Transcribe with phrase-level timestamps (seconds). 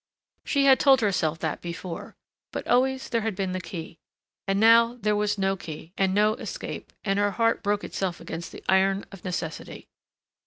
[0.43, 2.15] She had told herself that before.
[2.51, 3.99] But always there had been the key.
[4.47, 8.51] And now there was no key and no escape and her heart broke itself against
[8.51, 9.89] the iron of necessity.